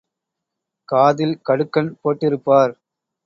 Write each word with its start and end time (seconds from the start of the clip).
காதில் 0.89 1.35
கடுக்கன் 1.49 1.91
போட்டிருப்பார். 2.01 2.73